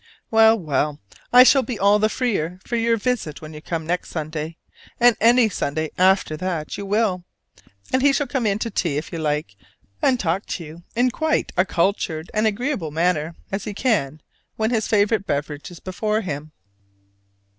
[0.31, 0.99] Well, well,
[1.31, 4.57] I shall be all the freer for your visit when you come next Sunday,
[4.99, 7.23] and any Sunday after that you will:
[7.93, 9.55] and he shall come in to tea if you like
[10.01, 14.21] and talk to you in quite a cultured and agreeable manner, as he can
[14.55, 16.51] when his favorite beverage is before him.